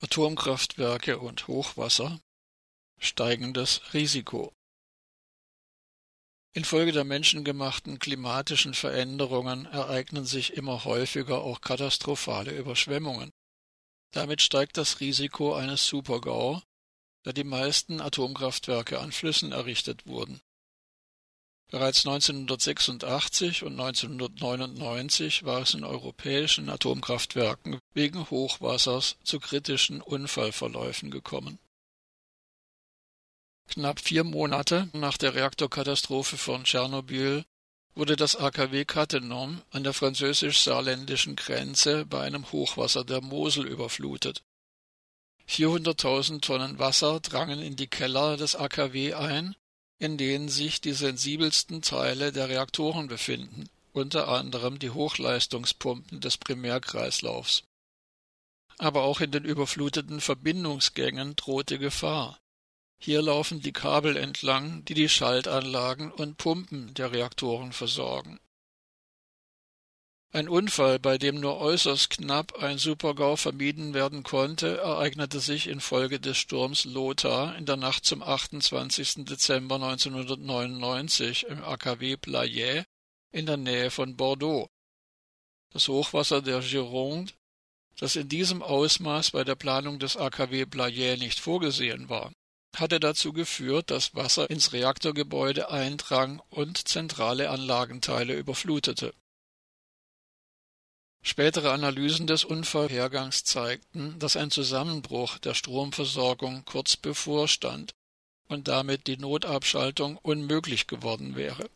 Atomkraftwerke 0.00 1.18
und 1.18 1.48
Hochwasser 1.48 2.20
steigendes 3.00 3.94
Risiko. 3.94 4.52
Infolge 6.52 6.92
der 6.92 7.02
menschengemachten 7.02 7.98
klimatischen 7.98 8.74
Veränderungen 8.74 9.66
ereignen 9.66 10.24
sich 10.24 10.54
immer 10.54 10.84
häufiger 10.84 11.42
auch 11.42 11.60
katastrophale 11.60 12.56
Überschwemmungen. 12.56 13.32
Damit 14.12 14.40
steigt 14.40 14.76
das 14.76 15.00
Risiko 15.00 15.54
eines 15.54 15.86
Supergau, 15.86 16.62
da 17.24 17.32
die 17.32 17.44
meisten 17.44 18.00
Atomkraftwerke 18.00 19.00
an 19.00 19.10
Flüssen 19.10 19.50
errichtet 19.50 20.06
wurden. 20.06 20.40
Bereits 21.70 22.06
1986 22.06 23.62
und 23.62 23.78
1999 23.78 25.44
war 25.44 25.60
es 25.62 25.74
in 25.74 25.84
europäischen 25.84 26.70
Atomkraftwerken 26.70 27.78
wegen 27.92 28.30
Hochwassers 28.30 29.16
zu 29.22 29.38
kritischen 29.38 30.00
Unfallverläufen 30.00 31.10
gekommen. 31.10 31.58
Knapp 33.68 34.00
vier 34.00 34.24
Monate 34.24 34.88
nach 34.94 35.18
der 35.18 35.34
Reaktorkatastrophe 35.34 36.38
von 36.38 36.64
Tschernobyl 36.64 37.44
wurde 37.94 38.16
das 38.16 38.36
AKW 38.36 38.86
Cattenom 38.86 39.60
an 39.70 39.84
der 39.84 39.92
französisch-saarländischen 39.92 41.36
Grenze 41.36 42.06
bei 42.06 42.22
einem 42.22 42.50
Hochwasser 42.50 43.04
der 43.04 43.20
Mosel 43.20 43.66
überflutet. 43.66 44.42
400.000 45.48 46.40
Tonnen 46.40 46.78
Wasser 46.78 47.20
drangen 47.20 47.60
in 47.60 47.76
die 47.76 47.88
Keller 47.88 48.38
des 48.38 48.56
AKW 48.56 49.12
ein 49.12 49.54
in 49.98 50.16
denen 50.16 50.48
sich 50.48 50.80
die 50.80 50.92
sensibelsten 50.92 51.82
Teile 51.82 52.32
der 52.32 52.48
Reaktoren 52.48 53.08
befinden, 53.08 53.68
unter 53.92 54.28
anderem 54.28 54.78
die 54.78 54.90
Hochleistungspumpen 54.90 56.20
des 56.20 56.36
Primärkreislaufs. 56.36 57.64
Aber 58.78 59.02
auch 59.02 59.20
in 59.20 59.32
den 59.32 59.44
überfluteten 59.44 60.20
Verbindungsgängen 60.20 61.34
drohte 61.34 61.78
Gefahr. 61.78 62.38
Hier 63.00 63.22
laufen 63.22 63.60
die 63.60 63.72
Kabel 63.72 64.16
entlang, 64.16 64.84
die 64.84 64.94
die 64.94 65.08
Schaltanlagen 65.08 66.12
und 66.12 66.36
Pumpen 66.36 66.94
der 66.94 67.12
Reaktoren 67.12 67.72
versorgen 67.72 68.38
ein 70.30 70.50
Unfall, 70.50 70.98
bei 70.98 71.16
dem 71.16 71.40
nur 71.40 71.58
äußerst 71.58 72.10
knapp 72.10 72.62
ein 72.62 72.76
Supergau 72.76 73.36
vermieden 73.36 73.94
werden 73.94 74.24
konnte, 74.24 74.76
ereignete 74.76 75.40
sich 75.40 75.66
infolge 75.66 76.20
des 76.20 76.36
Sturms 76.36 76.84
Lothar 76.84 77.56
in 77.56 77.64
der 77.64 77.78
Nacht 77.78 78.04
zum 78.04 78.22
28. 78.22 79.24
Dezember 79.24 79.76
1999 79.76 81.46
im 81.46 81.64
AKW 81.64 82.16
Blayais 82.16 82.84
in 83.32 83.46
der 83.46 83.56
Nähe 83.56 83.90
von 83.90 84.16
Bordeaux. 84.16 84.68
Das 85.72 85.88
Hochwasser 85.88 86.42
der 86.42 86.60
Gironde, 86.60 87.32
das 87.96 88.14
in 88.14 88.28
diesem 88.28 88.62
Ausmaß 88.62 89.30
bei 89.30 89.44
der 89.44 89.54
Planung 89.54 89.98
des 89.98 90.18
AKW 90.18 90.66
Blayais 90.66 91.18
nicht 91.18 91.40
vorgesehen 91.40 92.10
war, 92.10 92.32
hatte 92.76 93.00
dazu 93.00 93.32
geführt, 93.32 93.90
dass 93.90 94.14
Wasser 94.14 94.50
ins 94.50 94.74
Reaktorgebäude 94.74 95.70
eindrang 95.70 96.42
und 96.50 96.86
zentrale 96.86 97.48
Anlagenteile 97.48 98.34
überflutete 98.34 99.14
Spätere 101.22 101.72
Analysen 101.72 102.26
des 102.26 102.44
Unfallhergangs 102.44 103.44
zeigten, 103.44 104.18
dass 104.18 104.36
ein 104.36 104.50
Zusammenbruch 104.50 105.38
der 105.38 105.54
Stromversorgung 105.54 106.64
kurz 106.64 106.96
bevorstand 106.96 107.92
und 108.48 108.68
damit 108.68 109.06
die 109.06 109.18
Notabschaltung 109.18 110.16
unmöglich 110.18 110.86
geworden 110.86 111.36
wäre. 111.36 111.68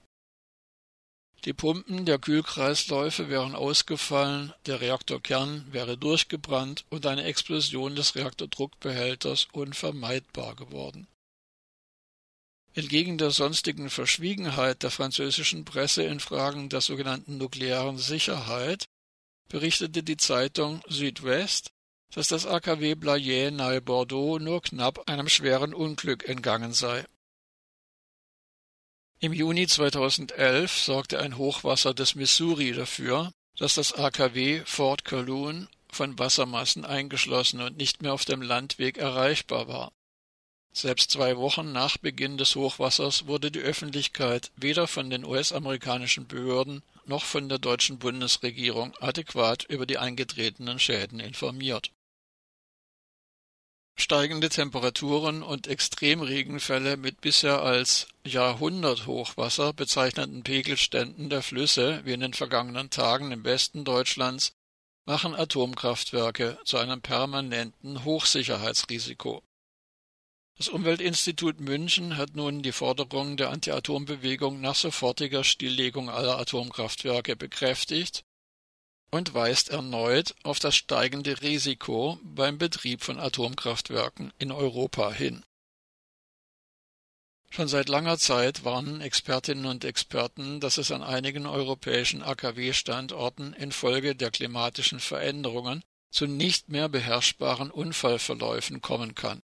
Die 1.44 1.52
Pumpen 1.52 2.06
der 2.06 2.20
Kühlkreisläufe 2.20 3.28
wären 3.28 3.56
ausgefallen, 3.56 4.54
der 4.66 4.80
Reaktorkern 4.80 5.66
wäre 5.72 5.98
durchgebrannt 5.98 6.84
und 6.88 7.04
eine 7.04 7.24
Explosion 7.24 7.96
des 7.96 8.14
Reaktordruckbehälters 8.14 9.48
unvermeidbar 9.52 10.54
geworden. 10.54 11.08
Entgegen 12.74 13.18
der 13.18 13.32
sonstigen 13.32 13.90
Verschwiegenheit 13.90 14.84
der 14.84 14.90
französischen 14.90 15.64
Presse 15.64 16.04
in 16.04 16.20
Fragen 16.20 16.68
der 16.68 16.80
sogenannten 16.80 17.38
nuklearen 17.38 17.98
Sicherheit 17.98 18.86
berichtete 19.48 20.02
die 20.02 20.16
Zeitung 20.16 20.82
Südwest, 20.88 21.72
dass 22.14 22.28
das 22.28 22.46
AKW 22.46 22.94
Blayais 22.94 23.50
nahe 23.52 23.80
Bordeaux 23.80 24.38
nur 24.38 24.62
knapp 24.62 25.08
einem 25.08 25.28
schweren 25.28 25.74
Unglück 25.74 26.28
entgangen 26.28 26.72
sei. 26.72 27.04
Im 29.20 29.32
Juni 29.32 29.66
2011 29.66 30.78
sorgte 30.78 31.20
ein 31.20 31.38
Hochwasser 31.38 31.94
des 31.94 32.14
Missouri 32.14 32.72
dafür, 32.72 33.32
dass 33.56 33.76
das 33.76 33.92
AKW 33.92 34.62
Fort 34.64 35.04
Calhoun 35.04 35.68
von 35.90 36.18
Wassermassen 36.18 36.84
eingeschlossen 36.84 37.60
und 37.60 37.76
nicht 37.76 38.02
mehr 38.02 38.14
auf 38.14 38.24
dem 38.24 38.42
Landweg 38.42 38.98
erreichbar 38.98 39.68
war. 39.68 39.92
Selbst 40.72 41.10
zwei 41.10 41.36
Wochen 41.36 41.70
nach 41.70 41.98
Beginn 41.98 42.38
des 42.38 42.56
Hochwassers 42.56 43.26
wurde 43.26 43.50
die 43.50 43.60
Öffentlichkeit 43.60 44.50
weder 44.56 44.88
von 44.88 45.10
den 45.10 45.24
US-amerikanischen 45.24 46.26
Behörden 46.26 46.82
noch 47.06 47.24
von 47.24 47.48
der 47.48 47.58
deutschen 47.58 47.98
Bundesregierung 47.98 48.96
adäquat 49.00 49.64
über 49.64 49.86
die 49.86 49.98
eingetretenen 49.98 50.78
Schäden 50.78 51.20
informiert. 51.20 51.92
Steigende 53.94 54.48
Temperaturen 54.48 55.42
und 55.42 55.66
Extremregenfälle 55.66 56.96
mit 56.96 57.20
bisher 57.20 57.62
als 57.62 58.08
Jahrhunderthochwasser 58.24 59.72
bezeichneten 59.74 60.42
Pegelständen 60.42 61.28
der 61.28 61.42
Flüsse 61.42 62.00
wie 62.04 62.14
in 62.14 62.20
den 62.20 62.32
vergangenen 62.32 62.90
Tagen 62.90 63.32
im 63.32 63.44
Westen 63.44 63.84
Deutschlands 63.84 64.54
machen 65.04 65.34
Atomkraftwerke 65.34 66.58
zu 66.64 66.78
einem 66.78 67.02
permanenten 67.02 68.04
Hochsicherheitsrisiko. 68.04 69.42
Das 70.62 70.68
Umweltinstitut 70.68 71.58
München 71.58 72.16
hat 72.16 72.36
nun 72.36 72.62
die 72.62 72.70
Forderung 72.70 73.36
der 73.36 73.50
Anti-Atom-Bewegung 73.50 74.60
nach 74.60 74.76
sofortiger 74.76 75.42
Stilllegung 75.42 76.08
aller 76.08 76.38
Atomkraftwerke 76.38 77.34
bekräftigt 77.34 78.22
und 79.10 79.34
weist 79.34 79.70
erneut 79.70 80.36
auf 80.44 80.60
das 80.60 80.76
steigende 80.76 81.42
Risiko 81.42 82.20
beim 82.22 82.58
Betrieb 82.58 83.02
von 83.02 83.18
Atomkraftwerken 83.18 84.32
in 84.38 84.52
Europa 84.52 85.10
hin. 85.10 85.42
Schon 87.50 87.66
seit 87.66 87.88
langer 87.88 88.18
Zeit 88.18 88.64
warnen 88.64 89.00
Expertinnen 89.00 89.66
und 89.66 89.84
Experten, 89.84 90.60
dass 90.60 90.78
es 90.78 90.92
an 90.92 91.02
einigen 91.02 91.46
europäischen 91.46 92.22
AKW-Standorten 92.22 93.52
infolge 93.54 94.14
der 94.14 94.30
klimatischen 94.30 95.00
Veränderungen 95.00 95.82
zu 96.12 96.28
nicht 96.28 96.68
mehr 96.68 96.88
beherrschbaren 96.88 97.72
Unfallverläufen 97.72 98.80
kommen 98.80 99.16
kann 99.16 99.42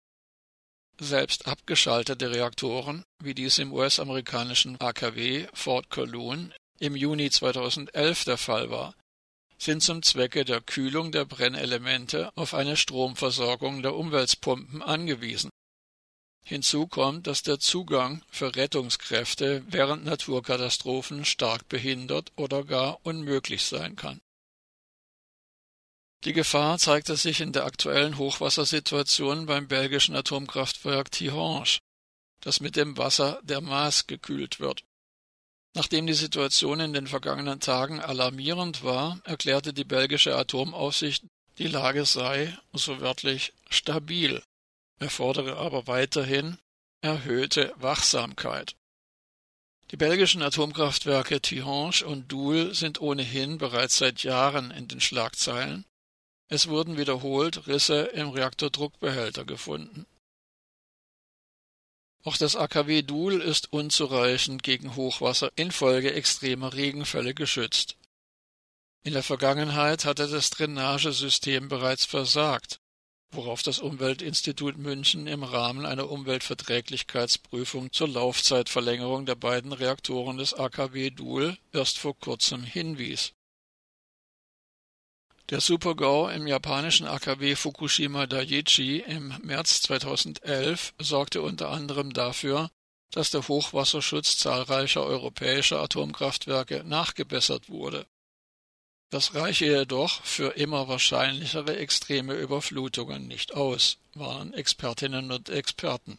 selbst 1.00 1.46
abgeschaltete 1.46 2.30
Reaktoren, 2.30 3.04
wie 3.22 3.34
dies 3.34 3.58
im 3.58 3.72
US-amerikanischen 3.72 4.80
AKW 4.80 5.46
Fort 5.52 5.90
Calhoun 5.90 6.52
im 6.80 6.96
Juni 6.96 7.30
2011 7.30 8.24
der 8.24 8.38
Fall 8.38 8.70
war, 8.70 8.94
sind 9.58 9.82
zum 9.82 10.02
Zwecke 10.02 10.44
der 10.44 10.60
Kühlung 10.60 11.10
der 11.12 11.24
Brennelemente 11.24 12.30
auf 12.36 12.54
eine 12.54 12.76
Stromversorgung 12.76 13.82
der 13.82 13.94
Umweltpumpen 13.94 14.82
angewiesen. 14.82 15.50
Hinzu 16.44 16.86
kommt, 16.86 17.26
dass 17.26 17.42
der 17.42 17.58
Zugang 17.58 18.22
für 18.30 18.54
Rettungskräfte 18.54 19.64
während 19.68 20.04
Naturkatastrophen 20.04 21.24
stark 21.24 21.68
behindert 21.68 22.32
oder 22.36 22.64
gar 22.64 22.98
unmöglich 23.04 23.64
sein 23.64 23.96
kann 23.96 24.20
die 26.24 26.32
Gefahr 26.32 26.78
zeigte 26.78 27.16
sich 27.16 27.40
in 27.40 27.52
der 27.52 27.64
aktuellen 27.64 28.18
Hochwassersituation 28.18 29.46
beim 29.46 29.68
belgischen 29.68 30.16
Atomkraftwerk 30.16 31.12
Tihange, 31.12 31.78
das 32.40 32.60
mit 32.60 32.74
dem 32.74 32.96
Wasser 32.98 33.40
der 33.44 33.60
Maas 33.60 34.06
gekühlt 34.06 34.58
wird. 34.58 34.82
Nachdem 35.74 36.06
die 36.06 36.14
Situation 36.14 36.80
in 36.80 36.92
den 36.92 37.06
vergangenen 37.06 37.60
Tagen 37.60 38.00
alarmierend 38.00 38.82
war, 38.82 39.20
erklärte 39.24 39.72
die 39.72 39.84
belgische 39.84 40.34
Atomaufsicht, 40.36 41.24
die 41.58 41.68
Lage 41.68 42.04
sei, 42.04 42.56
so 42.72 43.00
wörtlich, 43.00 43.52
stabil, 43.70 44.42
erfordere 44.98 45.56
aber 45.56 45.86
weiterhin 45.86 46.58
erhöhte 47.00 47.72
Wachsamkeit. 47.76 48.74
Die 49.92 49.96
belgischen 49.96 50.42
Atomkraftwerke 50.42 51.40
Tihange 51.40 52.04
und 52.04 52.30
Doel 52.30 52.74
sind 52.74 53.00
ohnehin 53.00 53.58
bereits 53.58 53.98
seit 53.98 54.24
Jahren 54.24 54.70
in 54.72 54.88
den 54.88 55.00
Schlagzeilen 55.00 55.84
es 56.48 56.68
wurden 56.68 56.96
wiederholt 56.96 57.66
Risse 57.66 58.02
im 58.14 58.30
Reaktordruckbehälter 58.30 59.44
gefunden. 59.44 60.06
Auch 62.24 62.36
das 62.36 62.56
AKW 62.56 63.02
Doel 63.02 63.40
ist 63.40 63.72
unzureichend 63.72 64.62
gegen 64.62 64.96
Hochwasser 64.96 65.52
infolge 65.56 66.12
extremer 66.12 66.74
Regenfälle 66.74 67.34
geschützt. 67.34 67.96
In 69.04 69.12
der 69.12 69.22
Vergangenheit 69.22 70.04
hatte 70.04 70.26
das 70.26 70.50
Drainagesystem 70.50 71.68
bereits 71.68 72.04
versagt, 72.04 72.80
worauf 73.30 73.62
das 73.62 73.78
Umweltinstitut 73.78 74.78
München 74.78 75.26
im 75.26 75.44
Rahmen 75.44 75.86
einer 75.86 76.10
Umweltverträglichkeitsprüfung 76.10 77.92
zur 77.92 78.08
Laufzeitverlängerung 78.08 79.24
der 79.24 79.36
beiden 79.36 79.72
Reaktoren 79.72 80.38
des 80.38 80.54
AKW 80.54 81.10
Doel 81.10 81.56
erst 81.72 81.98
vor 81.98 82.18
kurzem 82.18 82.64
hinwies 82.64 83.34
Der 85.50 85.62
Supergau 85.62 86.28
im 86.28 86.46
japanischen 86.46 87.06
AKW 87.06 87.56
Fukushima 87.56 88.26
Daiichi 88.26 88.98
im 88.98 89.34
März 89.42 89.80
2011 89.80 90.92
sorgte 90.98 91.40
unter 91.40 91.70
anderem 91.70 92.12
dafür, 92.12 92.70
dass 93.12 93.30
der 93.30 93.48
Hochwasserschutz 93.48 94.36
zahlreicher 94.36 95.02
europäischer 95.04 95.80
Atomkraftwerke 95.80 96.84
nachgebessert 96.84 97.70
wurde. 97.70 98.06
Das 99.08 99.34
reiche 99.34 99.64
jedoch 99.64 100.22
für 100.22 100.54
immer 100.54 100.86
wahrscheinlichere 100.86 101.78
extreme 101.78 102.34
Überflutungen 102.34 103.26
nicht 103.26 103.54
aus, 103.54 103.96
warnen 104.12 104.52
Expertinnen 104.52 105.32
und 105.32 105.48
Experten. 105.48 106.18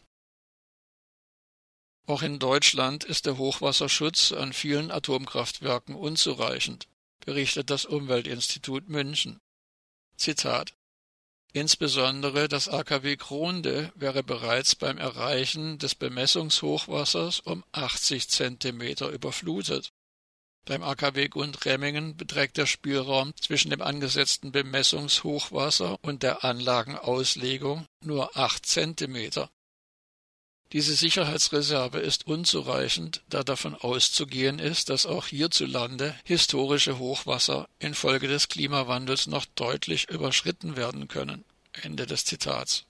Auch 2.08 2.22
in 2.22 2.40
Deutschland 2.40 3.04
ist 3.04 3.26
der 3.26 3.38
Hochwasserschutz 3.38 4.32
an 4.32 4.52
vielen 4.52 4.90
Atomkraftwerken 4.90 5.94
unzureichend 5.94 6.89
berichtet 7.20 7.70
das 7.70 7.84
Umweltinstitut 7.84 8.88
München. 8.88 9.40
Zitat 10.16 10.74
Insbesondere 11.52 12.48
das 12.48 12.68
AKW 12.68 13.16
Kronde 13.16 13.92
wäre 13.96 14.22
bereits 14.22 14.76
beim 14.76 14.98
Erreichen 14.98 15.78
des 15.78 15.96
Bemessungshochwassers 15.96 17.40
um 17.40 17.64
80 17.72 18.28
Zentimeter 18.28 19.08
überflutet. 19.08 19.92
Beim 20.64 20.82
AKW 20.84 21.28
Gundremmingen 21.28 22.16
beträgt 22.16 22.56
der 22.56 22.66
Spielraum 22.66 23.34
zwischen 23.40 23.70
dem 23.70 23.82
angesetzten 23.82 24.52
Bemessungshochwasser 24.52 25.98
und 26.02 26.22
der 26.22 26.44
Anlagenauslegung 26.44 27.86
nur 28.04 28.36
8 28.36 28.64
Zentimeter. 28.64 29.50
Diese 30.72 30.94
Sicherheitsreserve 30.94 31.98
ist 31.98 32.28
unzureichend, 32.28 33.22
da 33.28 33.42
davon 33.42 33.74
auszugehen 33.74 34.60
ist, 34.60 34.88
dass 34.88 35.04
auch 35.04 35.26
hierzulande 35.26 36.14
historische 36.24 36.98
Hochwasser 36.98 37.68
infolge 37.80 38.28
des 38.28 38.46
Klimawandels 38.46 39.26
noch 39.26 39.46
deutlich 39.56 40.08
überschritten 40.10 40.76
werden 40.76 41.08
können. 41.08 41.44
Ende 41.72 42.06
des 42.06 42.24
Zitats. 42.24 42.84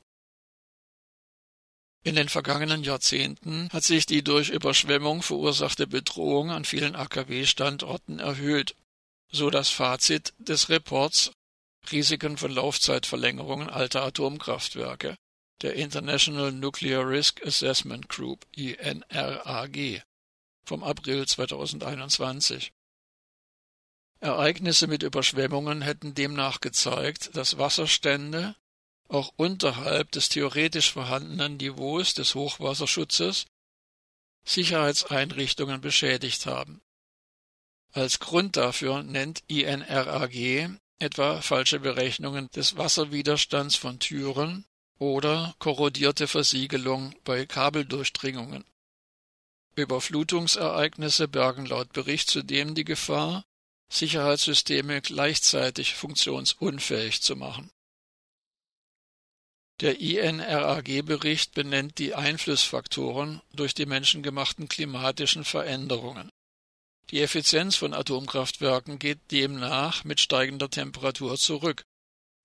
In 2.02 2.16
den 2.16 2.28
vergangenen 2.28 2.82
Jahrzehnten 2.82 3.70
hat 3.72 3.84
sich 3.84 4.04
die 4.04 4.22
durch 4.22 4.50
Überschwemmung 4.50 5.22
verursachte 5.22 5.86
Bedrohung 5.86 6.50
an 6.50 6.66
vielen 6.66 6.96
AKW-Standorten 6.96 8.18
erhöht, 8.18 8.74
so 9.30 9.48
das 9.48 9.70
Fazit 9.70 10.34
des 10.38 10.68
Reports 10.68 11.32
Risiken 11.90 12.36
von 12.36 12.50
Laufzeitverlängerungen 12.50 13.70
alter 13.70 14.02
Atomkraftwerke 14.02 15.16
der 15.62 15.74
International 15.74 16.52
Nuclear 16.52 17.06
Risk 17.06 17.44
Assessment 17.46 18.08
Group 18.08 18.46
INRAG 18.52 20.02
vom 20.64 20.82
April 20.82 21.26
2021. 21.26 22.72
Ereignisse 24.20 24.86
mit 24.86 25.02
Überschwemmungen 25.02 25.82
hätten 25.82 26.14
demnach 26.14 26.60
gezeigt, 26.60 27.36
dass 27.36 27.58
Wasserstände 27.58 28.54
auch 29.08 29.32
unterhalb 29.36 30.12
des 30.12 30.28
theoretisch 30.28 30.92
vorhandenen 30.92 31.56
Niveaus 31.56 32.14
des 32.14 32.34
Hochwasserschutzes 32.34 33.46
Sicherheitseinrichtungen 34.44 35.80
beschädigt 35.80 36.46
haben. 36.46 36.80
Als 37.92 38.20
Grund 38.20 38.56
dafür 38.56 39.02
nennt 39.02 39.42
INRAG 39.48 40.78
etwa 40.98 41.40
falsche 41.42 41.80
Berechnungen 41.80 42.48
des 42.50 42.76
Wasserwiderstands 42.76 43.74
von 43.76 43.98
Türen 43.98 44.64
oder 45.00 45.54
korrodierte 45.58 46.28
Versiegelung 46.28 47.14
bei 47.24 47.46
Kabeldurchdringungen. 47.46 48.64
Überflutungsereignisse 49.74 51.26
bergen 51.26 51.64
laut 51.64 51.92
Bericht 51.92 52.30
zudem 52.30 52.74
die 52.74 52.84
Gefahr, 52.84 53.42
Sicherheitssysteme 53.90 55.00
gleichzeitig 55.00 55.94
funktionsunfähig 55.94 57.22
zu 57.22 57.34
machen. 57.34 57.70
Der 59.80 59.98
INRAG-Bericht 59.98 61.54
benennt 61.54 61.98
die 61.98 62.14
Einflussfaktoren 62.14 63.40
durch 63.54 63.72
die 63.72 63.86
menschengemachten 63.86 64.68
klimatischen 64.68 65.44
Veränderungen. 65.44 66.28
Die 67.08 67.22
Effizienz 67.22 67.76
von 67.76 67.94
Atomkraftwerken 67.94 68.98
geht 68.98 69.30
demnach 69.30 70.04
mit 70.04 70.20
steigender 70.20 70.68
Temperatur 70.68 71.38
zurück 71.38 71.84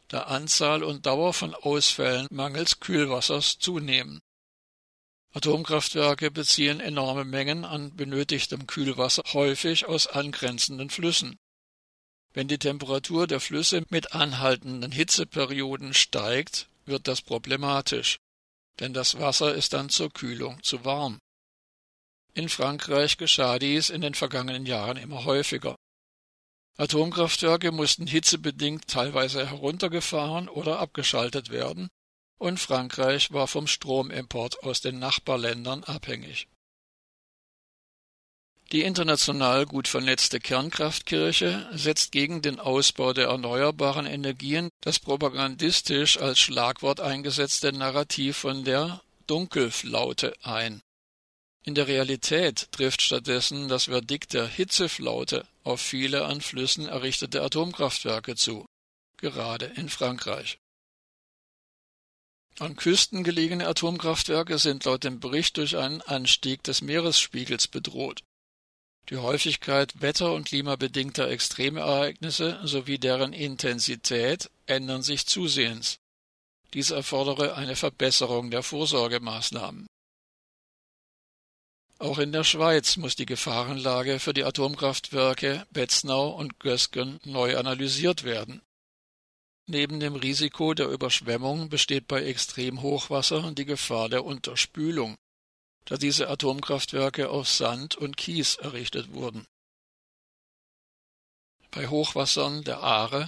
da 0.07 0.23
Anzahl 0.23 0.83
und 0.83 1.05
Dauer 1.05 1.33
von 1.33 1.53
Ausfällen 1.53 2.27
mangels 2.31 2.79
Kühlwassers 2.79 3.57
zunehmen. 3.59 4.19
Atomkraftwerke 5.33 6.31
beziehen 6.31 6.79
enorme 6.79 7.25
Mengen 7.25 7.65
an 7.65 7.93
benötigtem 7.95 8.67
Kühlwasser 8.67 9.23
häufig 9.33 9.85
aus 9.85 10.07
angrenzenden 10.07 10.89
Flüssen. 10.89 11.37
Wenn 12.33 12.47
die 12.47 12.57
Temperatur 12.57 13.27
der 13.27 13.39
Flüsse 13.39 13.83
mit 13.89 14.13
anhaltenden 14.13 14.91
Hitzeperioden 14.91 15.93
steigt, 15.93 16.69
wird 16.85 17.07
das 17.07 17.21
problematisch, 17.21 18.17
denn 18.79 18.93
das 18.93 19.19
Wasser 19.19 19.53
ist 19.53 19.73
dann 19.73 19.89
zur 19.89 20.09
Kühlung 20.09 20.61
zu 20.63 20.85
warm. 20.85 21.19
In 22.33 22.49
Frankreich 22.49 23.17
geschah 23.17 23.59
dies 23.59 23.89
in 23.89 24.01
den 24.01 24.13
vergangenen 24.13 24.65
Jahren 24.65 24.97
immer 24.97 25.23
häufiger. 25.25 25.74
Atomkraftwerke 26.77 27.71
mussten 27.71 28.07
hitzebedingt 28.07 28.87
teilweise 28.87 29.47
heruntergefahren 29.47 30.49
oder 30.49 30.79
abgeschaltet 30.79 31.49
werden, 31.49 31.89
und 32.37 32.59
Frankreich 32.59 33.31
war 33.31 33.47
vom 33.47 33.67
Stromimport 33.67 34.63
aus 34.63 34.81
den 34.81 34.99
Nachbarländern 34.99 35.83
abhängig. 35.85 36.47
Die 38.71 38.81
international 38.81 39.65
gut 39.65 39.87
vernetzte 39.87 40.39
Kernkraftkirche 40.39 41.69
setzt 41.71 42.11
gegen 42.11 42.41
den 42.41 42.59
Ausbau 42.59 43.13
der 43.13 43.27
erneuerbaren 43.27 44.05
Energien 44.07 44.69
das 44.81 44.99
propagandistisch 44.99 46.17
als 46.17 46.39
Schlagwort 46.39 46.99
eingesetzte 46.99 47.71
Narrativ 47.71 48.37
von 48.37 48.63
der 48.63 49.01
Dunkelflaute 49.27 50.33
ein 50.41 50.81
in 51.65 51.73
der 51.73 51.87
Realität 51.87 52.71
trifft 52.71 53.01
stattdessen 53.01 53.67
das 53.67 53.85
Verdikt 53.85 54.33
der 54.33 54.45
Hitzeflaute 54.45 55.47
auf 55.65 55.81
viele 55.81 56.25
an 56.25 56.41
Flüssen 56.41 56.87
errichtete 56.87 57.41
Atomkraftwerke 57.41 58.35
zu, 58.35 58.65
gerade 59.17 59.65
in 59.65 59.89
Frankreich. 59.89 60.59
An 62.59 62.75
Küsten 62.77 63.23
gelegene 63.23 63.67
Atomkraftwerke 63.67 64.59
sind 64.59 64.85
laut 64.85 65.03
dem 65.03 65.19
Bericht 65.19 65.57
durch 65.57 65.75
einen 65.75 66.01
Anstieg 66.01 66.63
des 66.63 66.81
Meeresspiegels 66.81 67.67
bedroht. 67.67 68.23
Die 69.09 69.17
Häufigkeit 69.17 70.01
wetter- 70.01 70.33
und 70.33 70.47
klimabedingter 70.47 71.29
Extremereignisse 71.29 72.59
sowie 72.63 72.97
deren 72.97 73.33
Intensität 73.33 74.49
ändern 74.67 75.03
sich 75.03 75.25
zusehends. 75.25 75.97
Dies 76.73 76.91
erfordere 76.91 77.55
eine 77.55 77.75
Verbesserung 77.75 78.51
der 78.51 78.63
Vorsorgemaßnahmen. 78.63 79.87
Auch 81.97 82.19
in 82.19 82.33
der 82.33 82.43
Schweiz 82.43 82.97
muss 82.97 83.15
die 83.15 83.25
Gefahrenlage 83.25 84.19
für 84.19 84.33
die 84.33 84.43
Atomkraftwerke 84.43 85.65
Betznau 85.71 86.29
und 86.29 86.59
Gösgen 86.59 87.19
neu 87.23 87.57
analysiert 87.57 88.23
werden. 88.23 88.61
Neben 89.67 89.99
dem 89.99 90.15
Risiko 90.15 90.73
der 90.73 90.89
Überschwemmung 90.89 91.69
besteht 91.69 92.07
bei 92.07 92.23
Extremhochwasser 92.23 93.51
die 93.53 93.65
Gefahr 93.65 94.09
der 94.09 94.25
Unterspülung, 94.25 95.15
da 95.85 95.97
diese 95.97 96.29
Atomkraftwerke 96.29 97.29
auf 97.29 97.47
Sand 97.47 97.95
und 97.95 98.17
Kies 98.17 98.55
errichtet 98.57 99.13
wurden. 99.13 99.47
Bei 101.71 101.87
Hochwassern 101.87 102.63
der 102.63 102.83
Aare, 102.83 103.27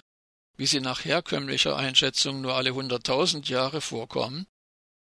wie 0.58 0.68
sie 0.68 0.82
nach 0.82 1.06
herkömmlicher 1.06 1.76
Einschätzung 1.76 2.42
nur 2.42 2.56
alle 2.56 2.74
hunderttausend 2.74 3.48
Jahre 3.48 3.80
vorkommen, 3.82 4.46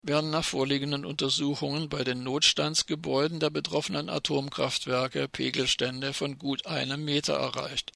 werden 0.06 0.30
nach 0.30 0.44
vorliegenden 0.44 1.04
Untersuchungen 1.04 1.88
bei 1.88 2.04
den 2.04 2.23
Notstandsgebäuden 2.23 3.40
der 3.40 3.50
betroffenen 3.50 4.11
Atomkraftwerke 4.11 5.28
Pegelstände 5.28 6.12
von 6.12 6.38
gut 6.38 6.66
einem 6.66 7.04
Meter 7.04 7.34
erreicht. 7.34 7.92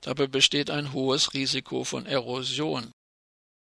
Dabei 0.00 0.26
besteht 0.26 0.70
ein 0.70 0.92
hohes 0.92 1.34
Risiko 1.34 1.82
von 1.84 2.06
Erosion. 2.06 2.92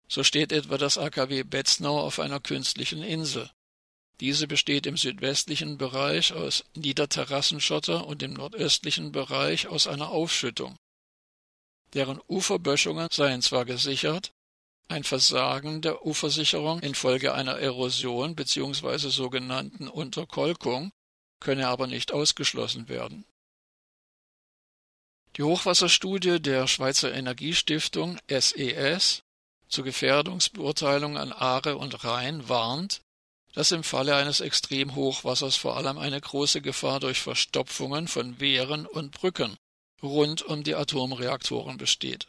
So 0.07 0.23
steht 0.23 0.51
etwa 0.51 0.77
das 0.77 0.97
AKW 0.97 1.43
Betznau 1.43 1.99
auf 1.99 2.19
einer 2.19 2.39
künstlichen 2.39 3.01
Insel. 3.01 3.49
Diese 4.19 4.47
besteht 4.47 4.85
im 4.85 4.95
südwestlichen 4.95 5.77
Bereich 5.77 6.33
aus 6.33 6.63
Niederterrassenschotter 6.75 8.05
und 8.05 8.21
im 8.21 8.33
nordöstlichen 8.33 9.11
Bereich 9.11 9.67
aus 9.67 9.87
einer 9.87 10.09
Aufschüttung. 10.09 10.77
Deren 11.93 12.21
Uferböschungen 12.27 13.07
seien 13.11 13.41
zwar 13.41 13.65
gesichert, 13.65 14.31
ein 14.87 15.03
Versagen 15.03 15.81
der 15.81 16.05
Ufersicherung 16.05 16.79
infolge 16.79 17.33
einer 17.33 17.57
Erosion 17.59 18.35
bzw. 18.35 19.09
sogenannten 19.09 19.87
Unterkolkung 19.87 20.91
könne 21.39 21.67
aber 21.67 21.87
nicht 21.87 22.11
ausgeschlossen 22.11 22.87
werden. 22.87 23.25
Die 25.37 25.43
Hochwasserstudie 25.43 26.39
der 26.39 26.67
Schweizer 26.67 27.13
Energiestiftung 27.13 28.19
SES 28.29 28.55
e 28.55 28.97
zur 29.67 29.83
Gefährdungsbeurteilung 29.83 31.17
an 31.17 31.33
Aare 31.33 31.77
und 31.77 32.03
Rhein 32.05 32.47
warnt, 32.47 33.01
dass 33.53 33.71
im 33.71 33.83
Falle 33.83 34.15
eines 34.15 34.39
Extremhochwassers 34.39 35.55
vor 35.55 35.77
allem 35.77 35.97
eine 35.97 36.21
große 36.21 36.61
Gefahr 36.61 36.99
durch 36.99 37.21
Verstopfungen 37.21 38.07
von 38.07 38.39
Wehren 38.39 38.85
und 38.85 39.11
Brücken 39.11 39.57
rund 40.01 40.41
um 40.43 40.63
die 40.63 40.75
Atomreaktoren 40.75 41.77
besteht 41.77 42.27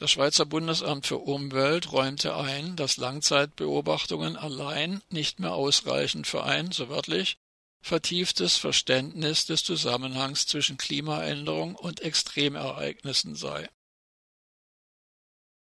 Das 0.00 0.12
Schweizer 0.12 0.46
Bundesamt 0.46 1.06
für 1.06 1.18
Umwelt 1.18 1.92
räumte 1.92 2.34
ein, 2.34 2.74
dass 2.74 2.96
Langzeitbeobachtungen 2.96 4.34
allein 4.34 5.02
nicht 5.10 5.40
mehr 5.40 5.52
ausreichen 5.52 6.24
für 6.24 6.42
ein, 6.42 6.72
so 6.72 6.88
wörtlich, 6.88 7.36
vertieftes 7.82 8.56
Verständnis 8.56 9.44
des 9.44 9.62
Zusammenhangs 9.62 10.46
zwischen 10.46 10.78
Klimaänderung 10.78 11.74
und 11.74 12.00
Extremereignissen 12.00 13.34
sei. 13.34 13.68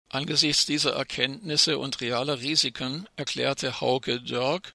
Angesichts 0.09 0.65
dieser 0.65 0.95
Erkenntnisse 0.95 1.79
und 1.79 2.01
realer 2.01 2.41
Risiken 2.41 3.07
erklärte 3.17 3.83
Hauke 3.83 4.23
Dörk, 4.23 4.73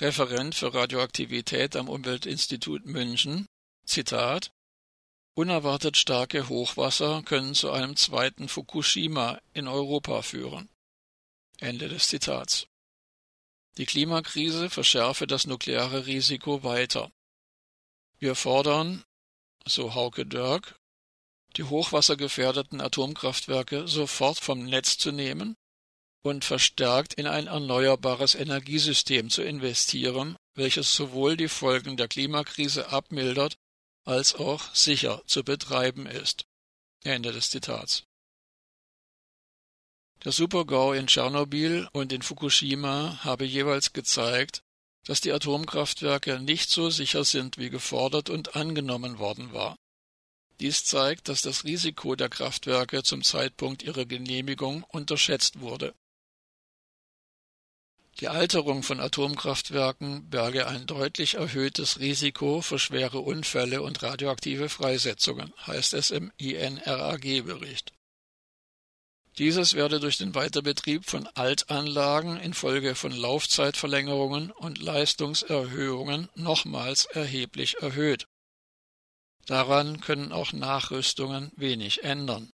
Referent 0.00 0.56
für 0.56 0.74
Radioaktivität 0.74 1.76
am 1.76 1.88
Umweltinstitut 1.88 2.84
München, 2.86 3.46
Zitat 3.84 4.50
Unerwartet 5.38 5.98
starke 5.98 6.48
Hochwasser 6.48 7.22
können 7.22 7.54
zu 7.54 7.70
einem 7.70 7.94
zweiten 7.94 8.48
Fukushima 8.48 9.38
in 9.52 9.68
Europa 9.68 10.22
führen. 10.22 10.70
Ende 11.58 11.90
des 11.90 12.08
Zitats. 12.08 12.68
Die 13.76 13.84
Klimakrise 13.84 14.70
verschärfe 14.70 15.26
das 15.26 15.46
nukleare 15.46 16.06
Risiko 16.06 16.62
weiter. 16.62 17.12
Wir 18.18 18.34
fordern, 18.34 19.04
so 19.66 19.94
Hauke 19.94 20.24
Dörk, 20.24 20.80
die 21.58 21.64
hochwassergefährdeten 21.64 22.80
Atomkraftwerke 22.80 23.86
sofort 23.86 24.38
vom 24.38 24.64
Netz 24.64 24.96
zu 24.96 25.12
nehmen 25.12 25.54
und 26.22 26.46
verstärkt 26.46 27.12
in 27.12 27.26
ein 27.26 27.46
erneuerbares 27.46 28.34
Energiesystem 28.34 29.28
zu 29.28 29.42
investieren, 29.42 30.38
welches 30.54 30.94
sowohl 30.94 31.36
die 31.36 31.48
Folgen 31.48 31.98
der 31.98 32.08
Klimakrise 32.08 32.88
abmildert 32.88 33.58
als 34.06 34.34
auch 34.34 34.74
sicher 34.74 35.22
zu 35.26 35.44
betreiben 35.44 36.06
ist. 36.06 36.46
Ende 37.04 37.32
des 37.32 37.50
Zitats. 37.50 38.04
Der 40.24 40.32
Supergau 40.32 40.92
in 40.92 41.06
Tschernobyl 41.06 41.88
und 41.92 42.12
in 42.12 42.22
Fukushima 42.22 43.20
habe 43.22 43.44
jeweils 43.44 43.92
gezeigt, 43.92 44.62
dass 45.04 45.20
die 45.20 45.32
Atomkraftwerke 45.32 46.40
nicht 46.40 46.70
so 46.70 46.90
sicher 46.90 47.24
sind, 47.24 47.58
wie 47.58 47.70
gefordert 47.70 48.30
und 48.30 48.56
angenommen 48.56 49.18
worden 49.18 49.52
war. 49.52 49.76
Dies 50.58 50.84
zeigt, 50.84 51.28
dass 51.28 51.42
das 51.42 51.64
Risiko 51.64 52.16
der 52.16 52.28
Kraftwerke 52.28 53.02
zum 53.02 53.22
Zeitpunkt 53.22 53.82
ihrer 53.82 54.06
Genehmigung 54.06 54.84
unterschätzt 54.84 55.60
wurde. 55.60 55.94
Die 58.20 58.28
Alterung 58.28 58.82
von 58.82 58.98
Atomkraftwerken 58.98 60.30
berge 60.30 60.66
ein 60.66 60.86
deutlich 60.86 61.34
erhöhtes 61.34 62.00
Risiko 62.00 62.62
für 62.62 62.78
schwere 62.78 63.18
Unfälle 63.18 63.82
und 63.82 64.02
radioaktive 64.02 64.70
Freisetzungen, 64.70 65.52
heißt 65.66 65.92
es 65.92 66.10
im 66.10 66.32
INRAG-Bericht. 66.38 67.92
Dieses 69.36 69.74
werde 69.74 70.00
durch 70.00 70.16
den 70.16 70.34
Weiterbetrieb 70.34 71.04
von 71.04 71.26
Altanlagen 71.34 72.40
infolge 72.40 72.94
von 72.94 73.12
Laufzeitverlängerungen 73.12 74.50
und 74.50 74.78
Leistungserhöhungen 74.78 76.30
nochmals 76.34 77.04
erheblich 77.04 77.82
erhöht. 77.82 78.26
Daran 79.44 80.00
können 80.00 80.32
auch 80.32 80.54
Nachrüstungen 80.54 81.52
wenig 81.54 82.02
ändern. 82.02 82.50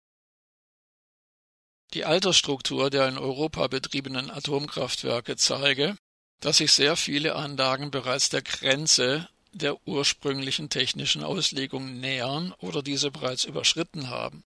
Die 1.95 2.05
Altersstruktur 2.05 2.91
der 2.91 3.09
in 3.09 3.19
Europa 3.19 3.67
betriebenen 3.69 4.31
Atomkraftwerke 4.31 5.37
zeige, 5.37 5.97
dass 6.41 6.59
sich 6.59 6.73
sehr 6.73 6.97
viele 6.97 7.37
Anlagen 7.37 7.91
bereits 7.91 8.29
der 8.29 8.43
Grenze 8.43 9.29
der 9.53 9.87
ursprünglichen 9.87 10.69
technischen 10.69 11.23
Auslegung 11.23 11.99
nähern 11.99 12.53
oder 12.59 12.83
diese 12.83 13.11
bereits 13.11 13.45
überschritten 13.45 14.11
haben. 14.11 14.45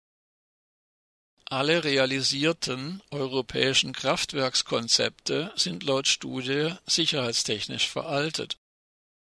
Alle 1.48 1.84
realisierten 1.84 3.02
europäischen 3.12 3.92
Kraftwerkskonzepte 3.92 5.52
sind 5.54 5.84
laut 5.84 6.08
Studie 6.08 6.74
sicherheitstechnisch 6.86 7.88
veraltet. 7.88 8.56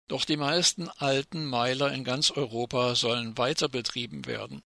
Doch 0.07 0.27
die 0.27 0.37
meisten 0.37 0.91
alten 0.91 1.47
Meiler 1.47 1.93
in 1.93 2.05
ganz 2.05 2.31
Europa 2.31 2.95
sollen 2.95 3.39
weiter 3.39 3.71
betrieben 3.71 4.27
werden. 4.27 4.61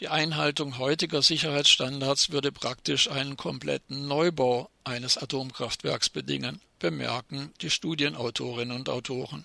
Die 0.00 0.08
Einhaltung 0.08 0.78
heutiger 0.78 1.20
Sicherheitsstandards 1.20 2.30
würde 2.30 2.52
praktisch 2.52 3.10
einen 3.10 3.36
kompletten 3.36 4.08
Neubau 4.08 4.70
eines 4.82 5.18
Atomkraftwerks 5.18 6.08
bedingen, 6.08 6.62
bemerken 6.78 7.52
die 7.60 7.68
Studienautorinnen 7.68 8.74
und 8.74 8.88
Autoren. 8.88 9.44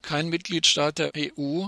Kein 0.00 0.30
Mitgliedstaat 0.30 0.98
der 0.98 1.12
EU 1.14 1.66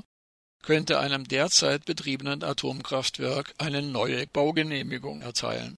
könnte 0.63 0.99
einem 1.01 1.29
derzeit 1.29 1.85
betriebenen 1.85 2.43
Atomkraftwerk 2.43 3.55
eine 3.59 3.83
neue 3.83 4.27
Baugenehmigung 4.27 5.21
erteilen. 5.21 5.77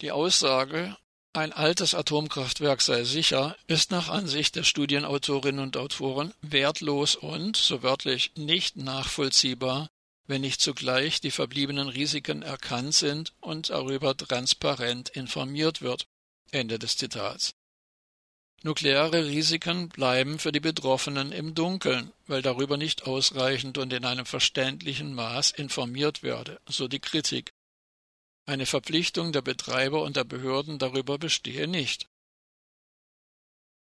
Die 0.00 0.10
Aussage, 0.10 0.96
ein 1.34 1.52
altes 1.52 1.94
Atomkraftwerk 1.94 2.80
sei 2.80 3.04
sicher, 3.04 3.56
ist 3.66 3.90
nach 3.90 4.08
Ansicht 4.08 4.56
der 4.56 4.62
Studienautorinnen 4.62 5.62
und 5.62 5.76
Autoren 5.76 6.32
wertlos 6.42 7.16
und, 7.16 7.56
so 7.56 7.82
wörtlich, 7.82 8.32
nicht 8.36 8.76
nachvollziehbar, 8.76 9.88
wenn 10.26 10.40
nicht 10.40 10.60
zugleich 10.60 11.20
die 11.20 11.30
verbliebenen 11.30 11.88
Risiken 11.88 12.42
erkannt 12.42 12.94
sind 12.94 13.32
und 13.40 13.70
darüber 13.70 14.16
transparent 14.16 15.10
informiert 15.10 15.82
wird. 15.82 16.06
Ende 16.50 16.78
des 16.78 16.96
Zitats. 16.96 17.54
Nukleare 18.62 19.26
Risiken 19.26 19.90
bleiben 19.90 20.38
für 20.38 20.52
die 20.52 20.60
Betroffenen 20.60 21.32
im 21.32 21.54
Dunkeln, 21.54 22.12
weil 22.26 22.40
darüber 22.40 22.76
nicht 22.76 23.06
ausreichend 23.06 23.76
und 23.76 23.92
in 23.92 24.04
einem 24.04 24.24
verständlichen 24.24 25.14
Maß 25.14 25.50
informiert 25.50 26.22
werde, 26.22 26.60
so 26.66 26.88
die 26.88 27.00
Kritik. 27.00 27.52
Eine 28.46 28.66
Verpflichtung 28.66 29.32
der 29.32 29.42
Betreiber 29.42 30.02
und 30.02 30.16
der 30.16 30.24
Behörden 30.24 30.78
darüber 30.78 31.18
bestehe 31.18 31.66
nicht. 31.66 32.08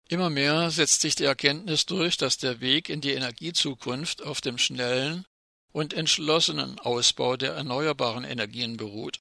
Immer 0.09 0.29
mehr 0.29 0.71
setzt 0.71 1.01
sich 1.01 1.15
die 1.15 1.25
Erkenntnis 1.25 1.87
durch, 1.87 2.19
dass 2.19 2.37
der 2.37 2.61
Weg 2.61 2.91
in 2.91 3.01
die 3.01 3.13
Energiezukunft 3.13 4.23
auf 4.23 4.43
dem 4.43 4.59
schnellen 4.59 5.25
und 5.73 5.95
entschlossenen 5.95 6.79
Ausbau 6.79 7.37
der 7.37 7.55
erneuerbaren 7.55 8.25
Energien 8.25 8.77
beruht. 8.77 9.21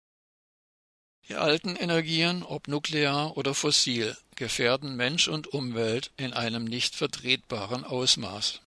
Die 1.30 1.36
alten 1.36 1.78
Energien, 1.78 2.44
ob 2.44 2.68
nuklear 2.68 3.38
oder 3.38 3.54
fossil, 3.54 4.18
gefährden 4.36 4.98
Mensch 4.98 5.30
und 5.30 5.48
Umwelt 5.48 6.12
in 6.18 6.34
einem 6.34 6.66
nicht 6.66 6.96
vertretbaren 6.96 7.86
Ausmaß. 7.86 8.62